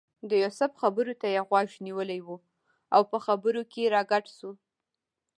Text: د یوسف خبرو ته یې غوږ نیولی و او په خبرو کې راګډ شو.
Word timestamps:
د 0.29 0.31
یوسف 0.43 0.71
خبرو 0.81 1.13
ته 1.21 1.27
یې 1.33 1.41
غوږ 1.47 1.69
نیولی 1.85 2.19
و 2.25 2.29
او 2.95 3.01
په 3.11 3.17
خبرو 3.25 3.61
کې 3.71 3.91
راګډ 3.95 4.25
شو. 4.37 4.51